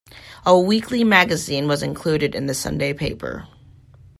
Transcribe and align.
A 0.47 0.57
weekly 0.59 1.03
magazine 1.03 1.67
was 1.67 1.83
included 1.83 2.33
in 2.33 2.47
the 2.47 2.55
Sunday 2.55 2.91
paper. 2.91 3.47